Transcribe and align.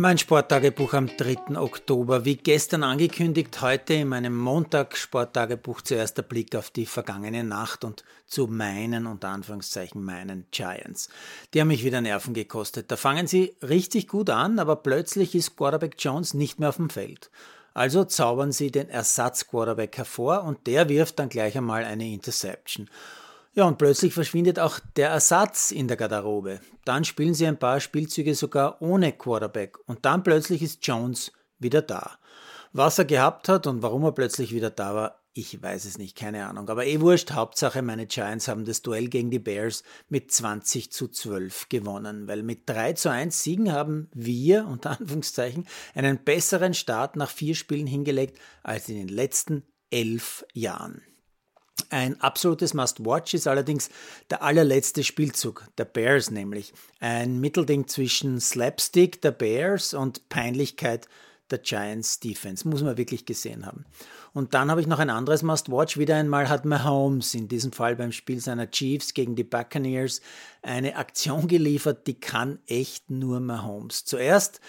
Mein 0.00 0.16
Sporttagebuch 0.16 0.94
am 0.94 1.08
3. 1.08 1.58
Oktober. 1.58 2.24
Wie 2.24 2.36
gestern 2.36 2.84
angekündigt, 2.84 3.60
heute 3.60 3.94
in 3.94 4.06
meinem 4.06 4.38
Montag-Sporttagebuch 4.38 5.80
zuerst 5.80 6.16
der 6.16 6.22
Blick 6.22 6.54
auf 6.54 6.70
die 6.70 6.86
vergangene 6.86 7.42
Nacht 7.42 7.82
und 7.82 8.04
zu 8.24 8.46
meinen, 8.46 9.08
unter 9.08 9.30
Anführungszeichen, 9.30 10.00
meinen 10.00 10.46
Giants. 10.52 11.08
Die 11.52 11.60
haben 11.60 11.66
mich 11.66 11.82
wieder 11.82 12.00
Nerven 12.00 12.32
gekostet. 12.32 12.92
Da 12.92 12.96
fangen 12.96 13.26
sie 13.26 13.56
richtig 13.60 14.06
gut 14.06 14.30
an, 14.30 14.60
aber 14.60 14.76
plötzlich 14.76 15.34
ist 15.34 15.56
Quarterback 15.56 15.96
Jones 15.98 16.32
nicht 16.32 16.60
mehr 16.60 16.68
auf 16.68 16.76
dem 16.76 16.90
Feld. 16.90 17.32
Also 17.74 18.04
zaubern 18.04 18.52
sie 18.52 18.70
den 18.70 18.88
Ersatz-Quarterback 18.88 19.96
hervor 19.96 20.44
und 20.44 20.68
der 20.68 20.88
wirft 20.88 21.18
dann 21.18 21.28
gleich 21.28 21.58
einmal 21.58 21.82
eine 21.82 22.06
Interception. 22.06 22.88
Ja, 23.54 23.64
und 23.64 23.78
plötzlich 23.78 24.14
verschwindet 24.14 24.58
auch 24.58 24.78
der 24.96 25.10
Ersatz 25.10 25.70
in 25.70 25.88
der 25.88 25.96
Garderobe. 25.96 26.60
Dann 26.84 27.04
spielen 27.04 27.34
sie 27.34 27.46
ein 27.46 27.58
paar 27.58 27.80
Spielzüge 27.80 28.34
sogar 28.34 28.80
ohne 28.80 29.12
Quarterback 29.12 29.78
und 29.86 30.04
dann 30.04 30.22
plötzlich 30.22 30.62
ist 30.62 30.86
Jones 30.86 31.32
wieder 31.58 31.82
da. 31.82 32.18
Was 32.72 32.98
er 32.98 33.04
gehabt 33.04 33.48
hat 33.48 33.66
und 33.66 33.82
warum 33.82 34.04
er 34.04 34.12
plötzlich 34.12 34.54
wieder 34.54 34.70
da 34.70 34.94
war, 34.94 35.18
ich 35.38 35.62
weiß 35.62 35.84
es 35.84 35.98
nicht, 35.98 36.16
keine 36.16 36.46
Ahnung. 36.46 36.68
Aber 36.68 36.84
eh 36.86 37.00
wurscht, 37.00 37.30
Hauptsache 37.30 37.80
meine 37.80 38.06
Giants 38.06 38.48
haben 38.48 38.64
das 38.64 38.82
Duell 38.82 39.08
gegen 39.08 39.30
die 39.30 39.38
Bears 39.38 39.84
mit 40.08 40.32
20 40.32 40.90
zu 40.90 41.06
12 41.08 41.68
gewonnen, 41.68 42.26
weil 42.26 42.42
mit 42.42 42.68
3 42.68 42.94
zu 42.94 43.10
1 43.10 43.42
Siegen 43.42 43.72
haben 43.72 44.08
wir, 44.12 44.66
unter 44.66 44.90
Anführungszeichen, 44.98 45.66
einen 45.94 46.24
besseren 46.24 46.74
Start 46.74 47.14
nach 47.14 47.30
vier 47.30 47.54
Spielen 47.54 47.86
hingelegt 47.86 48.38
als 48.64 48.88
in 48.88 48.96
den 48.96 49.08
letzten 49.08 49.62
elf 49.90 50.44
Jahren. 50.54 51.02
Ein 51.90 52.20
absolutes 52.20 52.74
Must-Watch 52.74 53.34
ist 53.34 53.46
allerdings 53.46 53.88
der 54.28 54.42
allerletzte 54.42 55.02
Spielzug, 55.04 55.66
der 55.78 55.86
Bears 55.86 56.30
nämlich. 56.30 56.74
Ein 57.00 57.40
Mittelding 57.40 57.88
zwischen 57.88 58.40
Slapstick 58.40 59.22
der 59.22 59.30
Bears 59.30 59.94
und 59.94 60.28
Peinlichkeit 60.28 61.08
der 61.50 61.58
Giants 61.58 62.20
Defense. 62.20 62.68
Muss 62.68 62.82
man 62.82 62.98
wirklich 62.98 63.24
gesehen 63.24 63.64
haben. 63.64 63.86
Und 64.34 64.52
dann 64.52 64.70
habe 64.70 64.82
ich 64.82 64.86
noch 64.86 64.98
ein 64.98 65.08
anderes 65.08 65.42
Must-Watch. 65.42 65.96
Wieder 65.96 66.16
einmal 66.16 66.50
hat 66.50 66.66
Mahomes, 66.66 67.34
in 67.34 67.48
diesem 67.48 67.72
Fall 67.72 67.96
beim 67.96 68.12
Spiel 68.12 68.40
seiner 68.40 68.70
Chiefs 68.70 69.14
gegen 69.14 69.34
die 69.34 69.44
Buccaneers, 69.44 70.20
eine 70.60 70.96
Aktion 70.96 71.48
geliefert, 71.48 72.06
die 72.06 72.20
kann 72.20 72.58
echt 72.66 73.10
nur 73.10 73.40
Mahomes. 73.40 74.04
Zuerst 74.04 74.60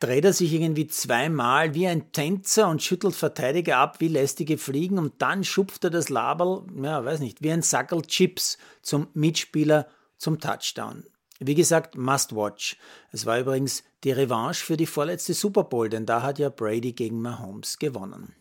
dreht 0.00 0.24
er 0.24 0.32
sich 0.32 0.52
irgendwie 0.52 0.86
zweimal 0.86 1.74
wie 1.74 1.86
ein 1.86 2.10
Tänzer 2.12 2.68
und 2.68 2.82
schüttelt 2.82 3.14
Verteidiger 3.14 3.76
ab 3.76 4.00
wie 4.00 4.08
lästige 4.08 4.58
Fliegen 4.58 4.98
und 4.98 5.20
dann 5.22 5.44
schupft 5.44 5.84
er 5.84 5.90
das 5.90 6.08
Laberl, 6.08 6.64
ja, 6.82 7.04
weiß 7.04 7.20
nicht, 7.20 7.42
wie 7.42 7.52
ein 7.52 7.62
Sackel 7.62 8.02
Chips 8.02 8.58
zum 8.82 9.08
Mitspieler 9.14 9.86
zum 10.16 10.40
Touchdown. 10.40 11.04
Wie 11.38 11.54
gesagt, 11.54 11.96
must 11.96 12.34
watch. 12.34 12.76
Es 13.12 13.24
war 13.24 13.38
übrigens 13.38 13.82
die 14.04 14.12
Revanche 14.12 14.64
für 14.64 14.76
die 14.76 14.86
vorletzte 14.86 15.34
Super 15.34 15.64
Bowl, 15.64 15.88
denn 15.88 16.04
da 16.04 16.22
hat 16.22 16.38
ja 16.38 16.48
Brady 16.50 16.92
gegen 16.92 17.20
Mahomes 17.22 17.78
gewonnen. 17.78 18.34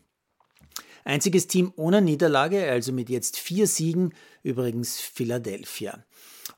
Einziges 1.04 1.48
Team 1.48 1.74
ohne 1.76 2.02
Niederlage, 2.02 2.70
also 2.70 2.92
mit 2.92 3.10
jetzt 3.10 3.38
vier 3.38 3.68
Siegen, 3.68 4.14
übrigens 4.44 5.00
Philadelphia. 5.00 6.04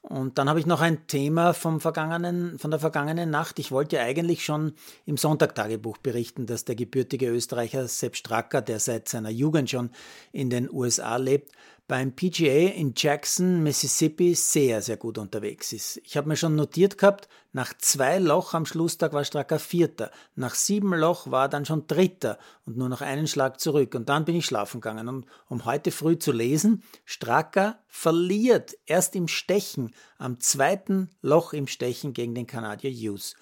Und 0.02 0.40
dann 0.40 0.50
habe 0.50 0.60
ich 0.60 0.66
noch 0.66 0.82
ein 0.82 1.06
Thema 1.06 1.54
vom 1.54 1.80
vergangenen, 1.80 2.58
von 2.58 2.72
der 2.72 2.80
vergangenen 2.80 3.30
Nacht. 3.30 3.60
Ich 3.60 3.72
wollte 3.72 4.00
eigentlich 4.00 4.44
schon 4.44 4.74
im 5.06 5.16
Sonntagtagebuch 5.16 5.98
berichten, 5.98 6.48
dass 6.48 6.66
der 6.66 6.76
gebürtige 6.76 7.28
Österreicher 7.28 7.88
Sepp 7.88 8.16
Stracker, 8.16 8.62
der 8.62 8.80
seit 8.80 9.08
seiner 9.08 9.30
Jugend 9.30 9.70
schon 9.70 9.92
in 10.32 10.50
den 10.50 10.72
USA 10.72 11.18
lebt, 11.18 11.52
beim 11.92 12.16
PGA 12.16 12.72
in 12.74 12.94
Jackson, 12.96 13.64
Mississippi 13.64 14.34
sehr, 14.34 14.82
sehr 14.82 14.96
gut 14.96 15.18
unterwegs 15.18 15.74
ist. 15.74 15.98
Ich 16.06 16.16
habe 16.16 16.30
mir 16.30 16.38
schon 16.38 16.56
notiert 16.56 16.98
gehabt, 16.98 17.28
nach 17.52 17.74
zwei 17.78 18.18
Loch 18.18 18.54
am 18.54 18.66
Schlusstag 18.66 19.12
war 19.12 19.26
Stracker 19.26 19.60
Vierter, 19.60 20.10
nach 20.36 20.56
sieben 20.56 20.94
Loch 20.94 21.30
war 21.32 21.48
er 21.48 21.50
dann 21.50 21.66
schon 21.66 21.88
Dritter 21.88 22.40
und 22.66 22.78
nur 22.78 22.88
noch 22.88 23.02
einen 23.02 23.28
Schlag 23.28 23.60
zurück. 23.60 23.94
Und 23.94 24.08
dann 24.08 24.24
bin 24.24 24.38
ich 24.38 24.46
schlafen 24.46 24.80
gegangen. 24.80 25.10
Und 25.10 25.26
um 25.50 25.66
heute 25.66 25.92
früh 25.92 26.18
zu 26.18 26.32
lesen, 26.32 26.82
Stracker 27.04 27.80
verliert 27.90 28.74
erst 28.86 29.14
im 29.18 29.28
Stechen, 29.28 29.94
am 30.18 30.40
zweiten 30.40 31.10
Loch 31.22 31.52
im 31.52 31.68
Stechen 31.68 32.14
gegen 32.14 32.34
den 32.34 32.48
Kanadier 32.48 32.92
Hughes. 32.92 33.36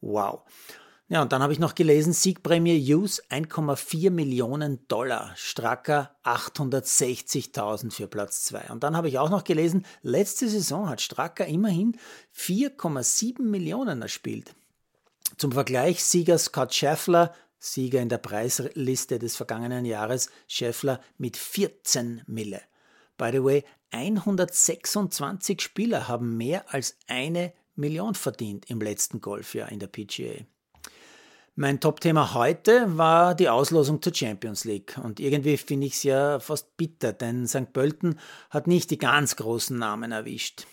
Wow. 0.00 0.42
Ja, 1.08 1.22
und 1.22 1.30
dann 1.30 1.40
habe 1.40 1.52
ich 1.52 1.60
noch 1.60 1.76
gelesen, 1.76 2.12
Siegprämie 2.12 2.80
Hughes 2.80 3.22
1,4 3.30 4.10
Millionen 4.10 4.88
Dollar, 4.88 5.32
Stracker 5.36 6.16
860.000 6.24 7.92
für 7.92 8.08
Platz 8.08 8.42
2. 8.46 8.70
Und 8.70 8.82
dann 8.82 8.96
habe 8.96 9.06
ich 9.06 9.20
auch 9.20 9.30
noch 9.30 9.44
gelesen, 9.44 9.86
letzte 10.02 10.48
Saison 10.48 10.88
hat 10.88 11.00
Stracker 11.00 11.46
immerhin 11.46 11.96
4,7 12.34 13.40
Millionen 13.42 14.02
erspielt. 14.02 14.56
Zum 15.36 15.52
Vergleich 15.52 16.02
Sieger 16.02 16.38
Scott 16.38 16.74
Scheffler, 16.74 17.32
Sieger 17.60 18.00
in 18.00 18.08
der 18.08 18.18
Preisliste 18.18 19.20
des 19.20 19.36
vergangenen 19.36 19.84
Jahres, 19.84 20.28
Scheffler 20.48 21.00
mit 21.18 21.36
14 21.36 22.22
Mille. 22.26 22.62
By 23.16 23.30
the 23.30 23.44
way, 23.44 23.64
126 23.92 25.60
Spieler 25.60 26.08
haben 26.08 26.36
mehr 26.36 26.64
als 26.74 26.96
eine 27.06 27.52
Million 27.76 28.16
verdient 28.16 28.68
im 28.70 28.80
letzten 28.80 29.20
Golfjahr 29.20 29.70
in 29.70 29.78
der 29.78 29.86
PGA. 29.86 30.44
Mein 31.58 31.80
Top-Thema 31.80 32.34
heute 32.34 32.98
war 32.98 33.34
die 33.34 33.48
Auslosung 33.48 34.02
zur 34.02 34.14
Champions 34.14 34.66
League. 34.66 34.98
Und 35.02 35.20
irgendwie 35.20 35.56
finde 35.56 35.86
ich 35.86 35.94
es 35.94 36.02
ja 36.02 36.38
fast 36.38 36.76
bitter, 36.76 37.14
denn 37.14 37.46
St. 37.46 37.72
Pölten 37.72 38.18
hat 38.50 38.66
nicht 38.66 38.90
die 38.90 38.98
ganz 38.98 39.36
großen 39.36 39.78
Namen 39.78 40.12
erwischt. 40.12 40.66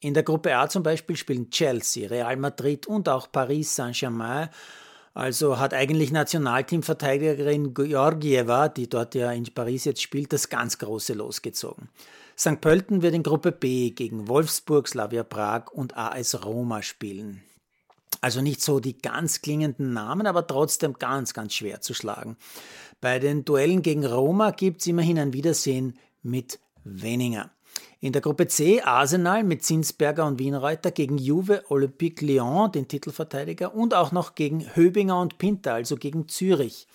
In 0.00 0.12
der 0.12 0.24
Gruppe 0.24 0.56
A 0.56 0.68
zum 0.68 0.82
Beispiel 0.82 1.14
spielen 1.16 1.50
Chelsea, 1.50 2.08
Real 2.08 2.36
Madrid 2.36 2.88
und 2.88 3.08
auch 3.08 3.30
Paris 3.30 3.76
Saint-Germain. 3.76 4.48
Also 5.14 5.60
hat 5.60 5.72
eigentlich 5.72 6.10
Nationalteamverteidigerin 6.10 7.72
Georgieva, 7.72 8.68
die 8.68 8.88
dort 8.88 9.14
ja 9.14 9.30
in 9.30 9.44
Paris 9.44 9.84
jetzt 9.84 10.02
spielt, 10.02 10.32
das 10.32 10.48
ganz 10.48 10.78
große 10.78 11.12
losgezogen. 11.12 11.90
St. 12.36 12.60
Pölten 12.60 13.02
wird 13.02 13.14
in 13.14 13.22
Gruppe 13.22 13.52
B 13.52 13.90
gegen 13.90 14.26
Wolfsburg, 14.26 14.88
Slavia 14.88 15.22
Prag 15.22 15.70
und 15.70 15.96
AS 15.96 16.44
Roma 16.44 16.82
spielen. 16.82 17.44
Also 18.24 18.40
nicht 18.40 18.62
so 18.62 18.80
die 18.80 18.96
ganz 18.96 19.42
klingenden 19.42 19.92
Namen, 19.92 20.26
aber 20.26 20.46
trotzdem 20.46 20.94
ganz, 20.94 21.34
ganz 21.34 21.52
schwer 21.52 21.82
zu 21.82 21.92
schlagen. 21.92 22.38
Bei 23.02 23.18
den 23.18 23.44
Duellen 23.44 23.82
gegen 23.82 24.06
Roma 24.06 24.50
gibt 24.50 24.80
es 24.80 24.86
immerhin 24.86 25.18
ein 25.18 25.34
Wiedersehen 25.34 25.98
mit 26.22 26.58
Weninger. 26.84 27.50
In 28.00 28.14
der 28.14 28.22
Gruppe 28.22 28.46
C 28.46 28.80
Arsenal 28.80 29.44
mit 29.44 29.62
Zinsberger 29.62 30.24
und 30.24 30.38
Wienreuter 30.38 30.90
gegen 30.90 31.18
Juve, 31.18 31.64
Olympique 31.68 32.24
Lyon, 32.24 32.72
den 32.72 32.88
Titelverteidiger, 32.88 33.74
und 33.74 33.92
auch 33.92 34.10
noch 34.10 34.34
gegen 34.34 34.74
Höbinger 34.74 35.20
und 35.20 35.36
Pinter, 35.36 35.74
also 35.74 35.96
gegen 35.96 36.26
Zürich. 36.26 36.86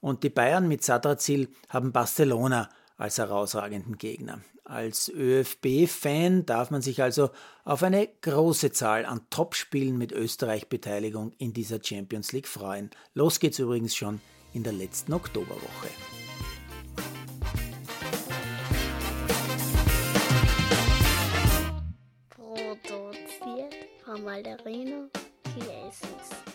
Und 0.00 0.22
die 0.22 0.30
Bayern 0.30 0.68
mit 0.68 0.84
Sadrazil 0.84 1.48
haben 1.68 1.90
Barcelona 1.90 2.68
als 2.98 3.16
herausragenden 3.16 3.96
Gegner. 3.96 4.40
Als 4.64 5.08
ÖFB-Fan 5.08 6.44
darf 6.44 6.70
man 6.70 6.82
sich 6.82 7.02
also 7.02 7.30
auf 7.64 7.82
eine 7.82 8.06
große 8.20 8.70
Zahl 8.72 9.06
an 9.06 9.22
Topspielen 9.30 9.96
mit 9.96 10.12
Österreich-Beteiligung 10.12 11.32
in 11.38 11.54
dieser 11.54 11.82
Champions 11.82 12.32
League 12.32 12.48
freuen. 12.48 12.90
Los 13.14 13.40
geht's 13.40 13.58
übrigens 13.58 13.96
schon 13.96 14.20
in 14.52 14.64
der 14.64 14.74
letzten 14.74 15.14
Oktoberwoche. 15.14 15.88
Produziert 22.28 23.74
von 24.04 24.22
Malderino 24.22 25.08
Chiesi. 25.44 26.47